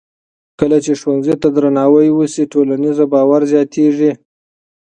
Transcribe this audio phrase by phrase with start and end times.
[0.59, 4.11] کله چې ښځو ته درناوی وشي، ټولنیز باور زیاتېږي.